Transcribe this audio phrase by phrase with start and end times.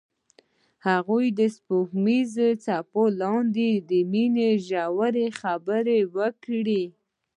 [0.87, 2.33] هغوی د سپوږمیز
[2.65, 6.83] څپو لاندې د مینې ژورې خبرې وکړې.